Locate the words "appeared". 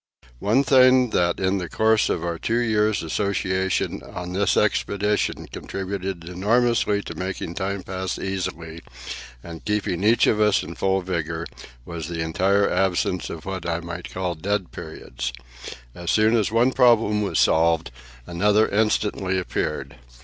19.37-19.97